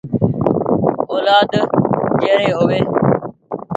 [1.11, 1.51] اولآد
[2.19, 2.79] جي ري هووي۔